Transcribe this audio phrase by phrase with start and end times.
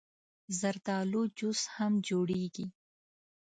[0.59, 2.65] زردالو جوس هم جوړېږي.